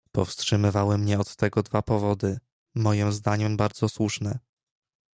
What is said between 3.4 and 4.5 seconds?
bardzo słuszne."